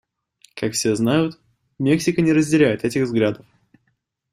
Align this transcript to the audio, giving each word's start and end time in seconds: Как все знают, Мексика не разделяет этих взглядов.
Как 0.55 0.73
все 0.73 0.95
знают, 0.95 1.39
Мексика 1.77 2.23
не 2.23 2.33
разделяет 2.33 2.83
этих 2.85 3.03
взглядов. 3.03 3.45